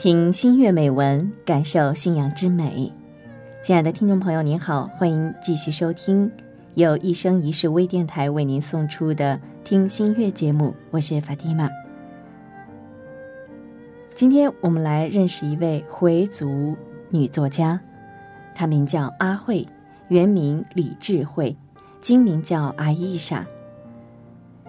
[0.00, 2.90] 听新月美文，感受信仰之美。
[3.62, 6.32] 亲爱的听众朋友，您好，欢迎继续收听
[6.74, 11.68] 由一生一世微电台为您送出的《听新月》节目，我是法蒂玛。
[14.14, 16.74] 今天我们来认识一位回族
[17.10, 17.78] 女作家，
[18.54, 19.68] 她名叫阿慧，
[20.08, 21.54] 原名李智慧，
[22.00, 23.46] 今名叫阿伊莎。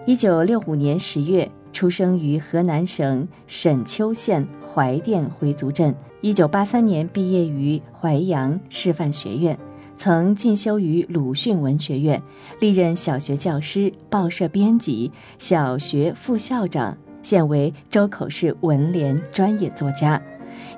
[0.04, 1.50] 一九六五年十月。
[1.72, 5.94] 出生于河南省沈丘县怀店回族镇。
[6.20, 9.58] 一九八三年毕业于淮阳师范学院，
[9.96, 12.22] 曾进修于鲁迅文学院，
[12.60, 20.22] 历任小学教师、报社编辑、小学副校长，现为周口市文联专业作家。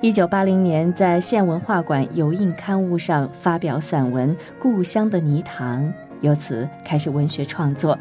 [0.01, 5.83] 一九八零年在县文化馆油印刊物上发表散文《故乡的泥塘》，
[6.21, 7.97] 由此开始文学创作。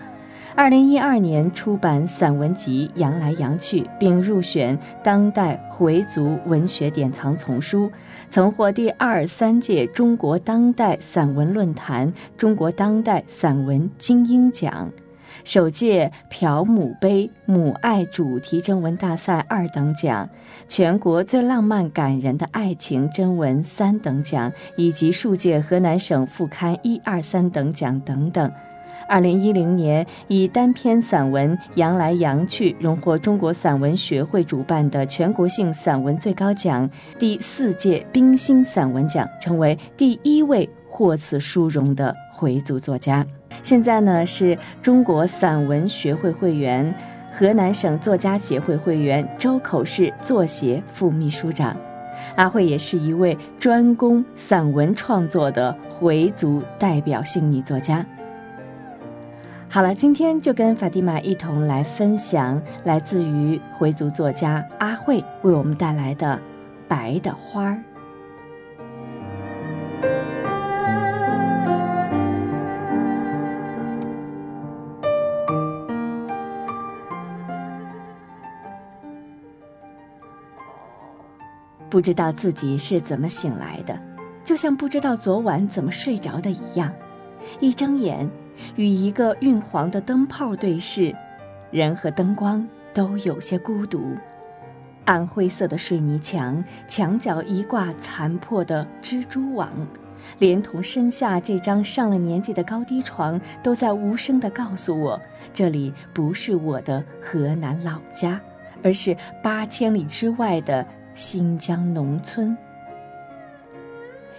[0.56, 7.90] 二零一二年出版散文集《扬来扬去》，并入选当代回族文学典藏丛书，
[8.30, 14.88] 曾获第二三届中国当代散文论坛中国当代散文精英奖，
[15.42, 20.28] 首届朴母杯母爱主题征文大赛二等奖，
[20.68, 28.52] 全国最浪漫感人的爱情征文三等奖，以及数届河南省副刊一二三等奖等等。
[29.08, 36.88] 二零一零年，以单篇散文《扬来扬去》荣获中国散文学会主办的全国性散文最高奖
[37.18, 43.24] 第四届冰心散文奖，成为第一位获此殊荣的回族作家。
[43.62, 46.92] 现在呢，是中国散文学会会员、
[47.32, 51.76] 河南省作家协会会员、周口市作协副秘书长。
[52.36, 58.04] 阿慧也是一位专攻散文创作的回族代表性女作家。
[59.74, 66.36] 好了，今天就跟法蒂玛一同来分享来自于回族作家阿慧为我们带来的
[66.86, 67.72] 《白的花儿》。
[81.90, 84.00] 不知道自己是怎么醒来的，
[84.44, 86.92] 就像不知道昨晚怎么睡着的一样，
[87.58, 88.30] 一睁眼。
[88.76, 91.14] 与一个晕黄的灯泡对视，
[91.70, 94.16] 人和灯光都有些孤独。
[95.04, 99.70] 暗灰色的水泥墙，墙角一挂残破的蜘蛛网，
[100.38, 105.20] 连同身下这张上了年纪的高低床，都在无声地告诉我：
[105.52, 108.40] 这里不是我的河南老家，
[108.82, 112.56] 而是八千里之外的新疆农村。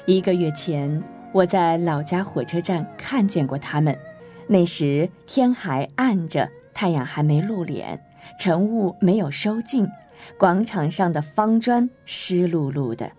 [0.05, 1.03] 一个月前。
[1.35, 3.99] 我在老家火车站看见过他们，
[4.47, 8.01] 那时天还暗着，太阳还没露脸，
[8.39, 9.85] 晨雾没有收尽，
[10.37, 13.11] 广场上的方砖湿漉漉的。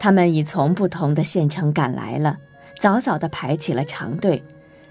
[0.00, 2.36] 他们已从不同的县城赶来了，
[2.80, 4.42] 早早地排起了长队，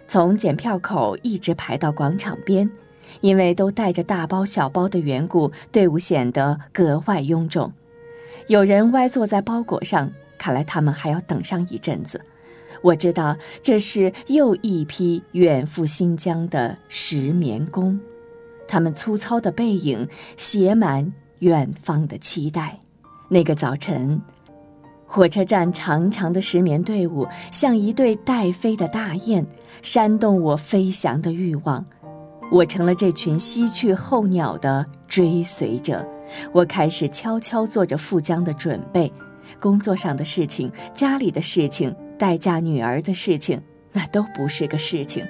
[0.08, 2.72] 从检票口一直排到广场边。
[3.22, 7.72] 因为都带着大包小包的缘故，队伍显得格外臃肿。
[8.48, 12.22] 有人歪坐在包裹上，看来他们还要等上一阵子。
[12.82, 18.00] 我知道这是又一批远赴新疆的石棉工，
[18.68, 22.80] 他们粗糙的背影写满远方的期待。
[23.30, 24.22] 那个早晨，
[25.08, 29.48] 火车站长长的石棉队伍像一对待飞的大雁，
[29.82, 31.84] 煽动我飞翔的欲望。
[32.52, 36.08] 我成了这群西去候鸟的追随者，
[36.54, 39.12] 我开始悄悄做着赴江的准备，
[39.60, 43.62] 工作上的事情、家里的事情、待嫁女儿的事情，
[43.92, 45.26] 那都不是个事情，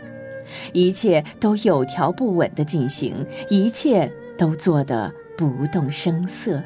[0.73, 6.61] 一切都有条不紊地进行，一切都做得不动声色。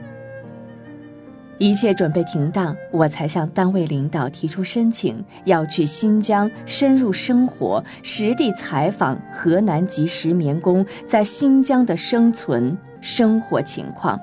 [1.60, 14.18] 一切准备停当，我才向单位领导提出申请，要去新疆深入生活，实地采访河南籍石棉工在新疆的生存生活情况。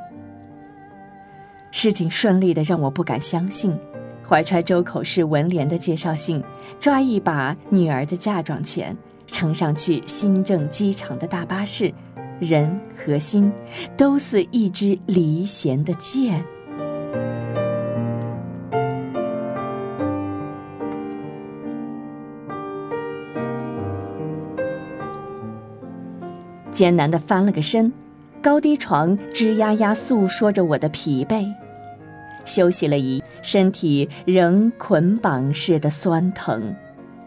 [1.70, 3.78] 事情顺利的让我不敢相信，
[4.26, 6.42] 怀揣周口市文联的介绍信，
[6.80, 8.96] 抓一把女儿的嫁妆钱，
[9.26, 11.92] 乘上去新郑机场的大巴士，
[12.40, 13.52] 人和心
[13.94, 16.42] 都似一支离弦的箭。
[26.76, 27.90] 艰难地翻了个身，
[28.42, 31.50] 高低床吱呀呀诉说着我的疲惫。
[32.44, 36.76] 休息了一，身体仍捆绑似的酸疼，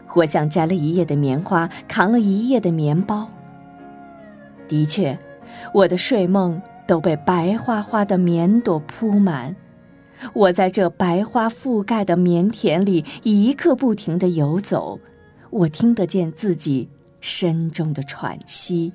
[0.06, 3.28] 活像摘了一夜的棉花，扛了一夜的棉包。
[4.68, 5.18] 的确，
[5.74, 9.56] 我的睡梦都被白花花的棉朵铺满。
[10.32, 15.00] 我在这白花覆盖的棉田里一刻不停地游走，
[15.50, 16.88] 我听得见自己
[17.20, 18.92] 深重的喘息。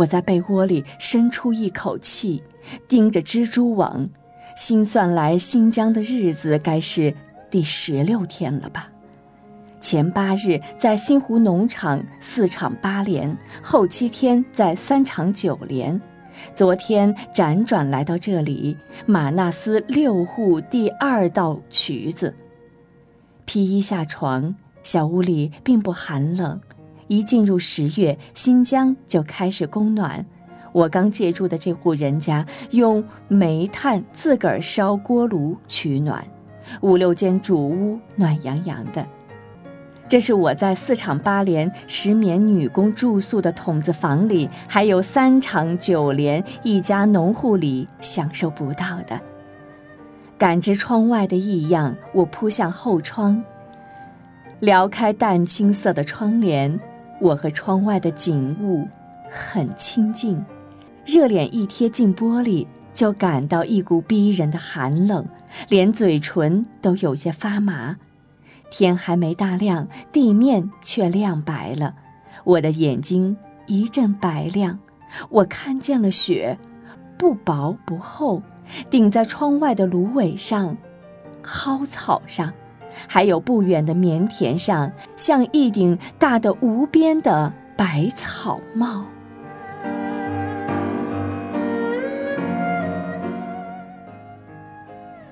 [0.00, 2.42] 我在被窝里深出一口气，
[2.88, 4.08] 盯着蜘蛛网，
[4.56, 7.14] 心算来新疆的日子该是
[7.50, 8.88] 第十六天了吧。
[9.78, 16.00] 前八日在新湖农场四场八连，后七天在三场九连。
[16.54, 22.34] 昨天辗转来到这里，马纳斯六户第二道渠子。
[23.44, 26.58] 披衣下床，小屋里并不寒冷。
[27.10, 30.24] 一进入十月，新疆就开始供暖。
[30.70, 36.24] 我刚借住的这户人家用煤炭自个儿烧锅炉取暖，
[36.82, 39.04] 五六间主屋暖洋洋的。
[40.06, 49.20] 这是我在四厂八连石棉女工住宿的筒子房里，还有三厂九连一家农户里享受不到的。
[50.38, 53.42] 感知窗外的异样，我扑向后窗，
[54.60, 56.78] 撩开淡青色的窗帘，
[57.20, 58.88] 我和窗外的景物
[59.30, 60.42] 很亲近。
[61.06, 65.26] 热脸一贴近玻璃，就感到一股逼人的寒冷，
[65.68, 67.96] 连嘴唇都有些发麻。
[68.70, 71.94] 天还没大亮，地面却亮白了。
[72.44, 74.78] 我的眼睛一阵白亮，
[75.28, 76.56] 我看见了雪，
[77.18, 78.42] 不薄不厚，
[78.88, 80.76] 顶在窗外的芦苇上、
[81.42, 82.52] 蒿草上，
[83.08, 89.04] 还有不远的棉田上，像一顶大的无边的百草帽。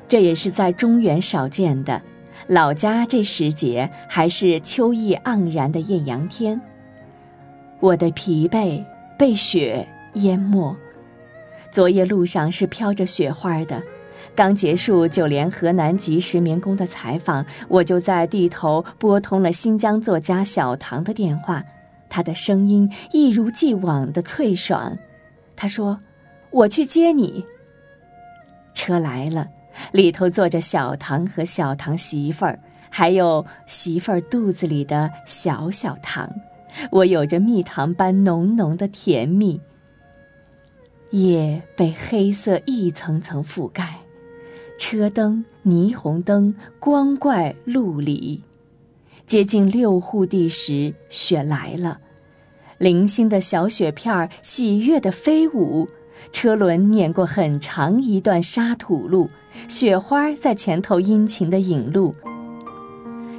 [0.07, 2.01] 这也是在中原少见的。
[2.47, 6.59] 老家这时节还是秋意盎然的艳阳天。
[7.81, 8.83] 我的疲惫
[9.19, 10.75] 被雪淹没。
[11.71, 13.83] 昨夜路上是飘着雪花的。
[14.35, 21.65] 刚结束九连河南籍石棉工的采访，我就在地头拨通了新疆作家小唐的电话。
[22.09, 24.97] 他的声音一如既往的脆爽。
[25.55, 26.01] 他说
[26.51, 27.45] ：“我去接你。”
[28.75, 29.49] 车来了。
[29.93, 32.59] 里头坐着小唐和小唐媳妇儿，
[32.91, 36.29] 还有媳妇儿肚子里的小小唐。
[36.91, 39.61] 我有着蜜糖般浓浓的甜蜜。
[41.11, 43.99] 夜被黑色一层层覆盖，
[44.79, 48.41] 车灯、霓虹灯光怪陆离。
[49.27, 51.99] 接近六户地时，雪来了，
[52.79, 55.87] 零星的小雪片儿喜悦地飞舞。
[56.31, 59.29] 车轮碾过很长一段沙土路。
[59.67, 62.15] 雪花在前头殷勤地引路，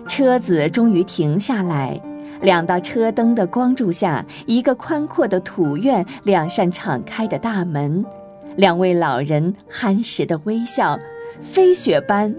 [0.08, 2.00] 车子终于停下来。
[2.42, 8.04] 两道车灯的光柱下，一个宽阔的土院，两扇敞开的大门，
[8.56, 10.98] 两位老人憨实的微笑，
[11.42, 12.34] 飞雪般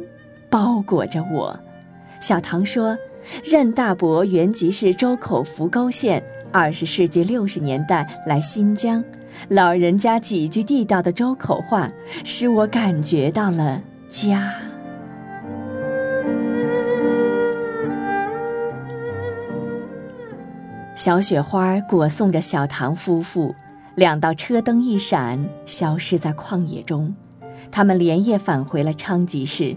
[0.49, 1.59] 包裹着我。
[2.21, 2.97] 小唐说
[3.42, 9.02] ：“任大伯原籍是周口扶沟县，二十世纪六十年代来新疆。”
[9.49, 11.88] 老人家几句地道的周口话，
[12.25, 14.52] 使我感觉到了家。
[20.97, 23.54] 小雪花裹送着小唐夫妇，
[23.95, 27.14] 两道车灯一闪，消失在旷野中。
[27.70, 29.76] 他们连夜返回了昌吉市。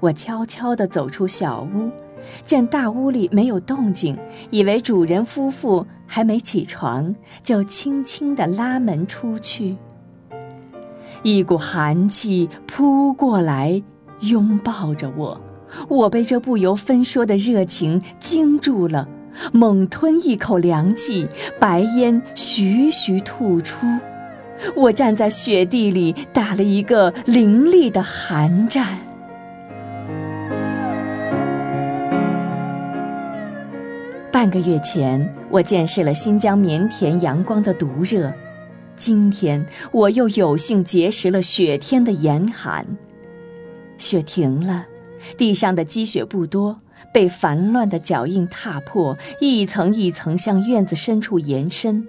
[0.00, 1.90] 我悄悄地走出小屋。
[2.42, 4.16] 见大屋里没有动静，
[4.48, 9.76] 以为主人夫妇还没起床，就轻轻地拉门出去。
[11.22, 13.82] 一股寒气扑过来，
[14.20, 15.38] 拥抱着我，
[15.88, 19.06] 我被这不由分说的热情惊住了，
[19.52, 21.28] 猛吞一口凉气，
[21.60, 23.86] 白烟徐徐吐出。
[24.74, 28.98] 我站在雪地里，打了一个凌厉的寒战。
[34.32, 38.30] 半个月前，我见识了新疆棉田阳光的毒热；
[38.96, 42.84] 今天，我又有幸结识了雪天的严寒。
[43.96, 44.86] 雪停了，
[45.36, 46.76] 地上的积雪不多，
[47.12, 52.06] 被烦乱的脚印踏破，一层一层向院子深处延伸。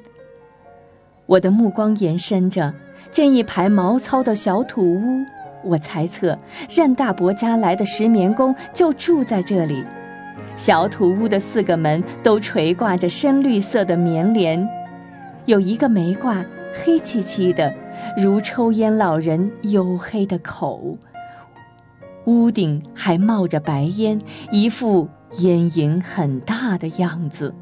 [1.26, 2.74] 我的目光延伸着，
[3.12, 5.26] 见一排毛糙的小土屋。
[5.64, 6.38] 我猜测，
[6.70, 9.84] 任大伯家来的石棉工就住在这里。
[10.56, 14.68] 小土屋的四个门都垂挂着深绿色的棉帘，
[15.46, 16.46] 有一个没挂，
[16.84, 17.74] 黑漆漆的，
[18.16, 20.98] 如抽烟老人黝黑的口。
[22.26, 24.20] 屋顶还冒着白烟，
[24.52, 27.54] 一副烟瘾很大的样子。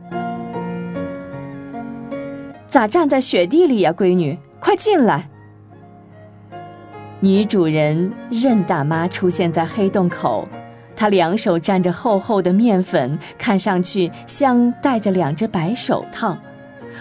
[2.74, 5.24] 咋站在雪地里呀，闺女，快进来！
[7.20, 10.48] 女主人任大妈出现在黑洞口，
[10.96, 16.36] 她两手沾着厚厚的面粉，看上去像戴着两只白手套。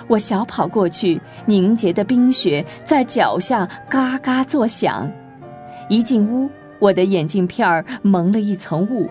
[0.09, 5.11] 我小跑过去，凝结的冰雪在脚下嘎嘎作响。
[5.89, 6.51] 一进屋，
[6.81, 9.09] 我的眼镜片儿蒙了一层雾，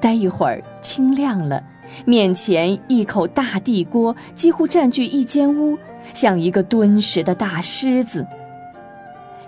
[0.00, 1.62] 待一会儿清亮了。
[2.06, 5.76] 面前一口大地锅几乎占据一间屋，
[6.14, 8.26] 像一个敦实的大狮子。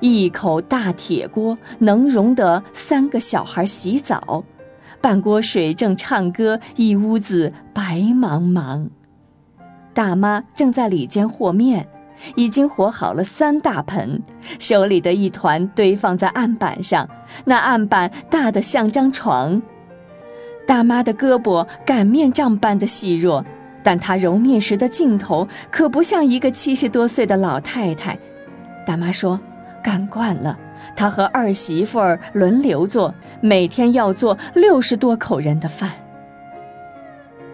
[0.00, 4.42] 一口大铁锅能容得三个小孩洗澡，
[5.00, 8.88] 半锅水正唱歌，一屋子白茫茫。
[9.92, 11.86] 大妈正在里间和面，
[12.34, 14.22] 已经和好了三大盆，
[14.58, 17.06] 手里的一团堆放在案板上，
[17.44, 19.60] 那案板大得像张床。
[20.66, 23.44] 大妈的胳膊擀面杖般的细弱，
[23.82, 28.18] 但她揉面时的劲头可不像一个七十多岁的老太太。
[28.86, 29.40] 大妈说
[29.82, 30.58] ：“干惯了，
[30.94, 35.90] 她和二媳妇儿轮流做，每天要做六十多口人的饭。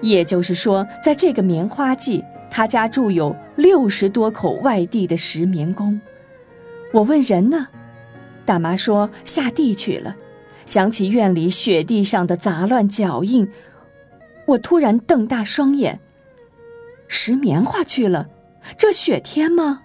[0.00, 6.00] 也就是说，在这个棉花季，她家住有六十多口外地的石棉工。
[6.92, 7.68] 我问人呢，
[8.44, 10.14] 大妈说下地去了。”
[10.66, 13.48] 想起院里雪地上的杂乱脚印，
[14.46, 16.00] 我突然瞪大双眼。
[17.08, 18.28] 拾棉花去了，
[18.76, 19.82] 这雪天吗？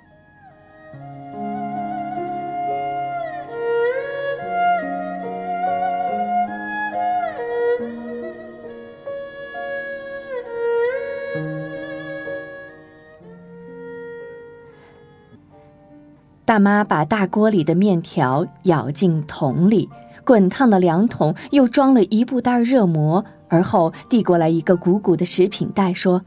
[16.44, 19.90] 大妈把大锅里的面条舀进桶里。
[20.26, 26.22] 滚烫的凉桶又装了一布袋热馍，而后递过来一个鼓鼓的食品袋，说：“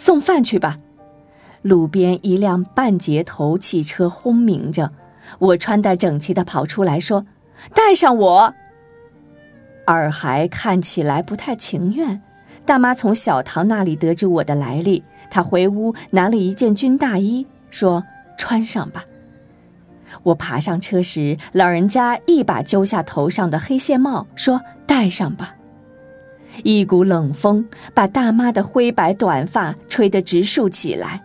[0.00, 0.78] 送饭去吧。”
[1.60, 4.90] 路边一辆半截头汽车轰鸣着，
[5.38, 7.26] 我穿戴整齐的跑出来，说
[7.74, 8.54] ：“带上我。”
[9.84, 12.22] 二孩看起来不太情愿。
[12.64, 18.02] 大妈从小唐那里得知我的来历，她回屋拿了一件军大衣，说
[18.38, 19.04] ：“穿上吧。”
[20.22, 25.54] 我爬上车时，老人家一把揪下头上的黑线帽，说：“戴上吧。”
[26.62, 31.22] 一股冷风把大妈的灰白短发吹得直竖起来。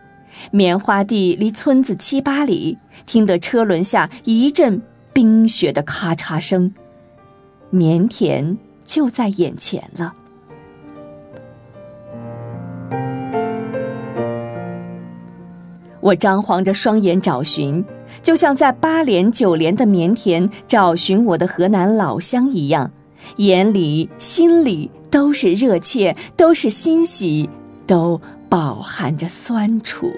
[0.52, 4.82] 棉花地离村子七八里，听得车轮下一阵
[5.14, 6.74] 冰雪的咔嚓声。
[7.70, 10.14] 棉田就在眼前了。
[16.02, 17.84] 我张皇着双眼找寻。
[18.22, 22.92] 就像在八连九连的棉田找寻我的河南老乡一样，
[23.38, 27.50] 眼里心里都是热切，都是欣喜，
[27.88, 28.20] 都
[28.50, 30.12] 饱含着酸楚。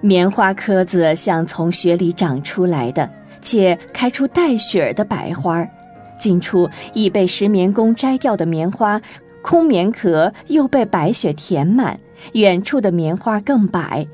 [0.00, 3.10] 棉花壳子像从雪里长出来的，
[3.42, 5.68] 且开出带雪儿的白花儿。
[6.16, 9.02] 近处已被石棉工摘掉的棉花，
[9.42, 11.98] 空棉壳又被白雪填满。
[12.34, 14.06] 远处的棉花更白，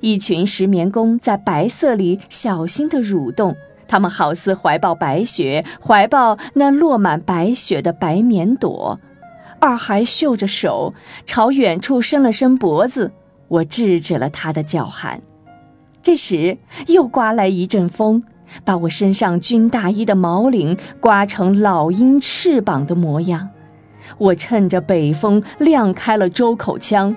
[0.00, 3.56] 一群石棉工在白色里小心地蠕动。
[3.86, 9.00] 他们好似怀抱白雪，怀抱那落满白雪的白棉朵。
[9.60, 10.94] 二孩嗅着手，
[11.26, 13.12] 朝远处伸了伸脖子。
[13.48, 15.22] 我制止了他的叫喊。
[16.02, 18.22] 这时又刮来一阵风。
[18.64, 23.50] 把我身上军大衣的毛领刮成老鹰翅膀的模样，
[24.16, 27.14] 我趁着北风亮开了周口腔。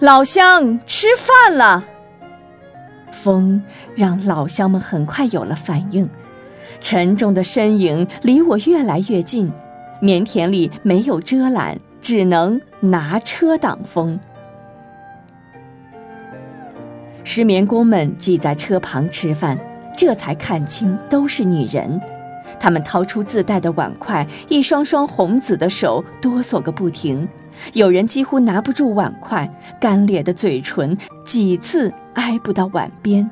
[0.00, 1.84] 老乡吃饭了。
[3.12, 3.62] 风
[3.94, 6.08] 让老乡们很快有了反应，
[6.80, 9.52] 沉重的身影离我越来越近。
[10.00, 14.18] 棉田里没有遮拦，只能拿车挡风。
[17.22, 19.58] 石棉工们挤在车旁吃饭。
[19.94, 22.00] 这才看清都是女人，
[22.58, 27.28] 他们掏出自带的碗筷，一双双红紫的手哆嗦个不停。
[27.72, 29.48] 有人几乎拿不住碗筷，
[29.80, 33.28] 干裂的嘴唇几次挨不到碗边，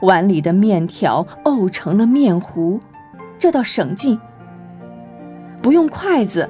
[0.00, 2.80] 碗里的面条沤成了面糊，
[3.38, 4.18] 这倒省劲。
[5.60, 6.48] 不用筷子，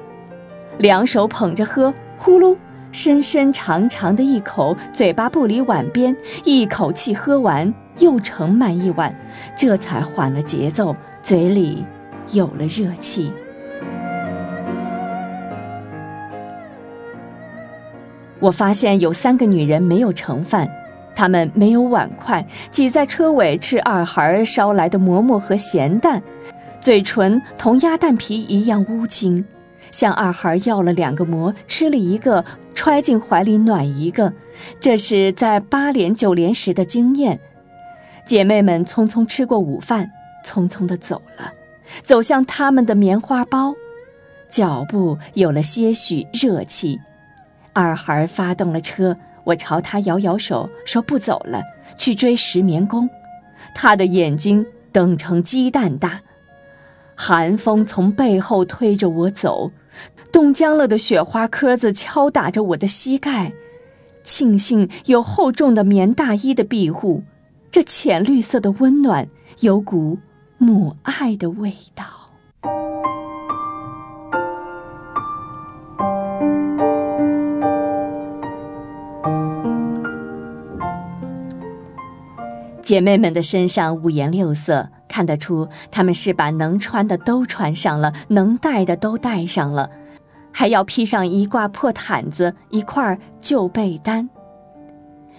[0.77, 2.55] 两手捧着喝，呼噜，
[2.91, 7.73] 深深长长的一口，嘴巴不离碗边，一口气喝完。
[7.99, 9.15] 又盛满一碗，
[9.55, 11.85] 这才缓了节奏，嘴里
[12.31, 13.31] 有了热气。
[18.43, 20.69] 我发现有三个女人没有盛饭，
[21.15, 26.21] 她们没有碗筷，挤在车尾吃二孩烧来的馍馍和咸蛋，
[26.81, 29.45] 嘴唇同鸭蛋皮一样乌青，
[29.93, 32.43] 向二孩要了两个馍，吃了一个，
[32.75, 34.33] 揣进怀里暖一个，
[34.77, 37.39] 这是在八连九连时的经验。
[38.25, 40.11] 姐妹们匆匆吃过午饭，
[40.45, 41.53] 匆匆地走了，
[42.01, 43.73] 走向他们的棉花包，
[44.49, 46.99] 脚步有了些许热气。
[47.73, 51.61] 二孩发动了车，我朝他摇摇手，说不走了，
[51.97, 53.09] 去追石棉工。
[53.73, 56.21] 他的眼睛瞪成鸡蛋大，
[57.15, 59.71] 寒风从背后推着我走，
[60.31, 63.51] 冻僵了的雪花壳子敲打着我的膝盖。
[64.23, 67.23] 庆幸有厚重的棉大衣的庇护，
[67.71, 69.27] 这浅绿色的温暖
[69.59, 70.19] 有股
[70.57, 72.22] 母爱的味道。
[82.83, 89.89] 姐妹们的身上五颜六色，看得出她们是把能穿的都穿上了，能带的都带上了，
[90.51, 94.29] 还要披上一挂破毯子、一块旧被单。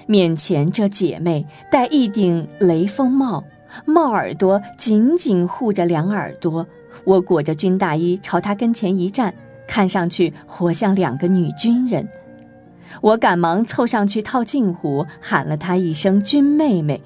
[0.06, 3.44] 面前这姐妹戴一顶雷锋帽，
[3.84, 6.66] 帽耳朵紧紧护着两耳朵。
[7.04, 9.34] 我裹着军大衣朝她跟前一站，
[9.68, 12.08] 看上去活像两个女军人。
[13.02, 16.98] 我赶忙凑上去套近乎，喊了她一声“军妹妹”。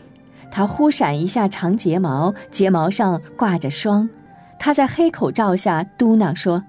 [0.58, 4.10] 他忽闪一下长睫毛，睫毛上挂着霜。
[4.58, 6.64] 他在黑口罩下嘟囔说：“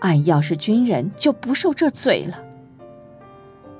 [0.00, 2.42] 俺要是军人，就不受这罪了。”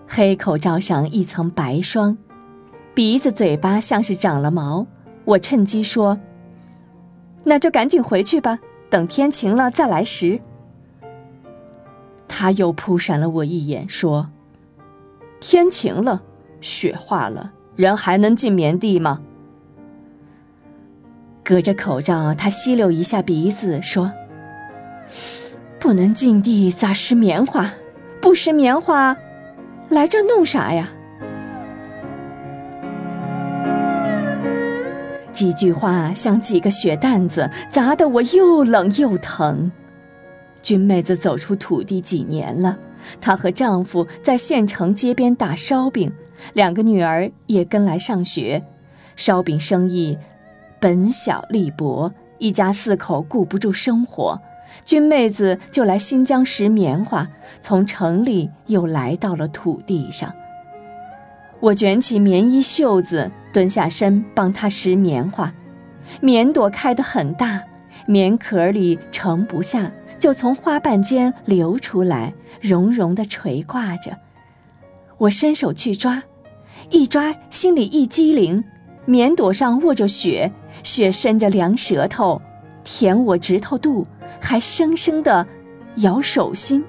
[0.06, 2.18] 黑口罩上一层白霜，
[2.92, 4.86] 鼻子、嘴巴像是长了毛。
[5.24, 6.20] 我趁机说
[7.44, 8.58] ：“那就赶紧回去吧，
[8.90, 10.38] 等天晴了再来时。”
[12.28, 14.28] 他又扑闪了我一眼，说
[15.40, 16.20] ：“天晴了，
[16.60, 19.20] 雪化了。”人还能进棉地吗？
[21.42, 24.12] 隔着口罩，他吸溜一下鼻子，说
[25.80, 27.72] ：“不能进地咋拾棉花？
[28.20, 29.16] 不拾棉花，
[29.88, 30.88] 来这弄啥呀？”
[35.32, 39.72] 几句话像几个雪蛋子，砸得我又冷又疼。
[40.60, 42.78] 军妹子走出土地几年了，
[43.20, 46.12] 她和丈夫在县城街边打烧饼。
[46.52, 48.62] 两个女儿也跟来上学，
[49.16, 50.18] 烧饼生意
[50.80, 54.40] 本小利薄，一家四口顾不住生活，
[54.84, 57.26] 军妹子就来新疆拾棉花，
[57.60, 60.32] 从城里又来到了土地上。
[61.60, 65.52] 我卷起棉衣袖子，蹲下身帮她拾棉花，
[66.20, 67.62] 棉朵开得很大，
[68.06, 74.18] 棉壳里盛不下，就从花瓣间流出来，绒绒的垂挂着。
[75.18, 76.20] 我伸手去抓。
[76.90, 78.62] 一抓，心里一激灵，
[79.04, 80.50] 棉朵上握着雪，
[80.82, 82.40] 雪伸着凉舌头，
[82.84, 84.06] 舔我指头肚，
[84.40, 85.46] 还生生的
[85.96, 86.84] 咬手心。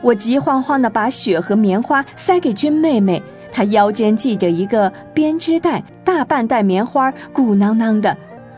[0.00, 8.16] 我急慌慌地把雪和棉花塞给军妹妹，她腰间系着一个编织袋，大半袋棉花鼓囊囊的，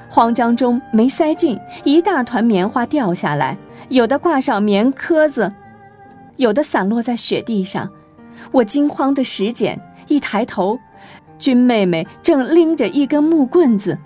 [0.09, 3.57] 慌张中没塞进，一大团棉花掉下来，
[3.89, 5.53] 有的挂上棉壳子，
[6.37, 7.91] 有的散落在雪地上。
[8.53, 9.81] 我惊慌的拾捡。
[10.09, 10.79] 一抬头，
[11.39, 13.99] 君妹妹正拎着一根木棍子。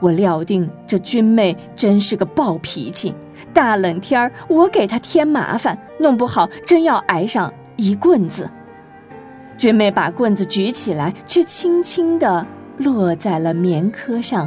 [0.00, 3.14] 我料定这君妹真是个暴脾气，
[3.54, 8.50] 大冷天儿我给她添麻烦，弄不好真要挨上一棍子。
[9.56, 14.46] 君妹把棍子举起来，却轻轻地落在了棉科上。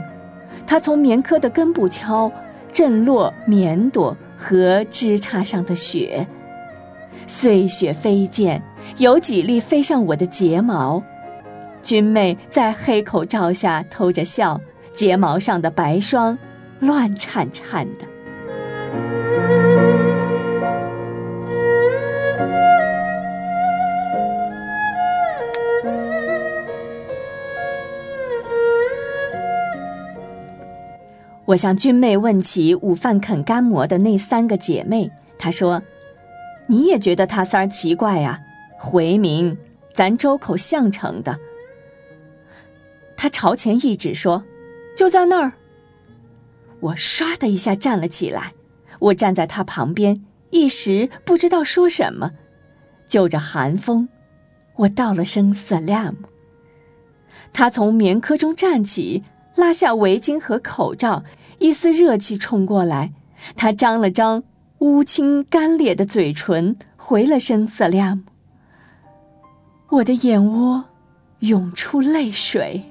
[0.68, 2.32] 她从棉科的根部敲，
[2.72, 6.28] 震落棉朵和枝杈上的雪。
[7.30, 8.60] 碎雪飞溅，
[8.98, 11.02] 有几粒飞上我的睫毛。
[11.84, 14.60] 君妹在黑口罩下偷着笑，
[14.92, 16.36] 睫毛上的白霜
[16.80, 18.06] 乱颤颤的。
[31.46, 35.80] 我向君妹问起午饭啃干馍的那三个姐妹，她说。
[36.70, 38.40] 你也觉得他三儿奇怪呀？
[38.78, 39.58] 回民，
[39.92, 41.40] 咱周口项城的。
[43.18, 44.46] 他朝前一指说
[44.96, 45.54] ：“就在那儿。”
[46.80, 48.54] 我唰的一下站了起来，
[49.00, 52.34] 我站在他旁边，一时不知道说什么。
[53.08, 54.08] 就着寒风，
[54.76, 56.14] 我道了声 “salam”。
[57.52, 59.24] 他从棉壳中站起，
[59.56, 61.24] 拉下围巾和口罩，
[61.58, 63.12] 一丝热气冲过来，
[63.56, 64.44] 他张了张。
[64.80, 68.24] 乌青干裂的嘴唇回了声“色亮”，
[69.92, 70.86] 我的眼窝
[71.40, 72.82] 涌出泪水。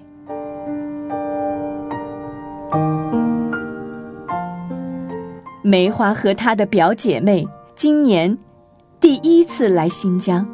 [5.62, 8.37] 梅花和她的表姐妹今年
[9.01, 10.46] 第一次来新疆。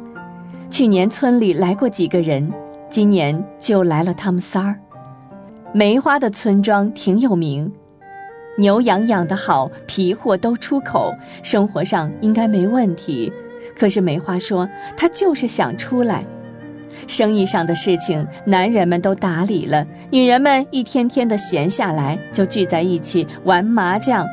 [0.69, 2.49] 去年村里来过几个人，
[2.89, 4.79] 今年就来了他们仨儿。
[5.73, 7.69] 梅花的村庄挺有名，
[8.57, 11.13] 牛羊养得好，皮货都出口，
[11.43, 13.31] 生活上应该没问题。
[13.77, 16.23] 可是梅花说，她就是想出来。
[17.07, 24.25] 生意上的事情，男人们都打理了，女人们一天天的闲下来，就聚在一起玩麻将。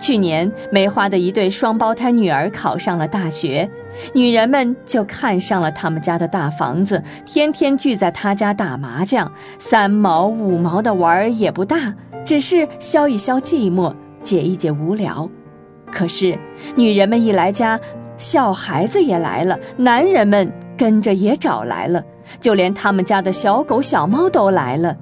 [0.00, 3.70] 去年梅花的一对双胞胎女儿考上了大学，
[4.14, 15.28] 女人们就看上了他们家的大房子，天天聚在他家打麻将，三毛五毛的玩儿也不大，只是消一消寂寞，解一解无聊。
[15.90, 16.38] 可是
[16.74, 17.78] 女人们一来家，
[18.16, 22.02] 小孩子也来了，男人们跟着也找来了，
[22.40, 24.96] 就连他们家的小狗小猫都来了。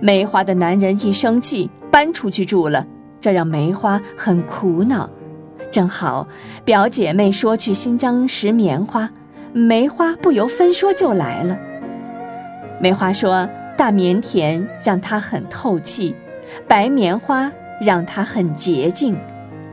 [0.00, 2.86] 梅花的男人一生气，搬出去住了。
[3.20, 5.10] 这让梅花很苦恼，
[5.70, 6.26] 正好
[6.64, 9.10] 表姐妹说去新疆拾棉花，
[9.52, 11.58] 梅花不由分说就来了。
[12.80, 16.14] 梅花说：“大棉田让她很透气，
[16.66, 17.50] 白棉花
[17.80, 19.16] 让她很洁净，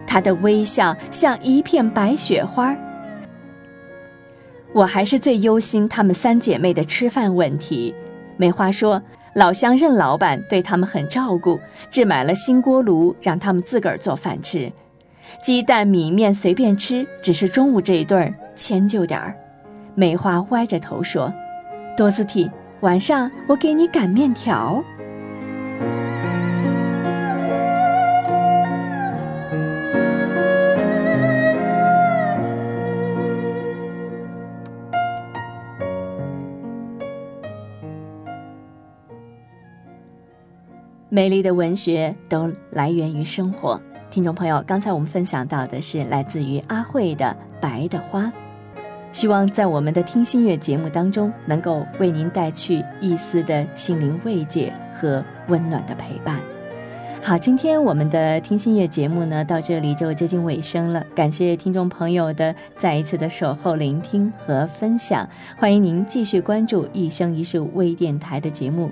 [0.05, 2.75] 她的微笑像一片白雪花。”
[4.73, 7.93] 我还是最忧心她们三姐妹的吃饭问题。
[8.37, 9.01] 梅花说。
[9.35, 11.59] 老乡任老板对他们很照顾，
[11.91, 14.71] 只买了新锅炉，让他们自个儿做饭吃，
[15.41, 19.35] 鸡蛋米面随便吃，只是中午这一顿儿迁就点儿。
[19.93, 21.31] 梅花歪着头说
[21.95, 22.49] ：“多斯蒂，
[22.81, 24.83] 晚上我给你擀面条。”
[41.07, 43.79] 美丽的文学都来源于生活。
[44.15, 48.23] 听众朋友，刚才我们分享到的是来自于阿慧的《白的花》，
[49.11, 56.39] 希望在我们的听心乐节目当中，能够为您带去一丝的心灵慰藉和温暖的陪伴。
[57.21, 61.05] 好，今天我们的听心乐节目呢，到这里就接近尾声了。
[61.13, 65.27] 感谢听众朋友的再一次的守候、聆听和分享。
[65.57, 68.89] 欢迎您继续关注一生一世微电台的节目。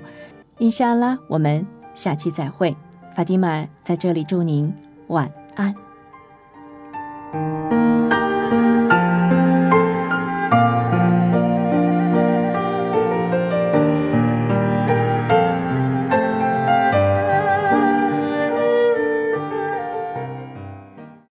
[0.58, 1.66] 伊莎拉，我们。
[1.94, 2.76] 下期再会，
[3.16, 4.70] 法蒂玛在这里祝您
[5.08, 5.74] 晚安。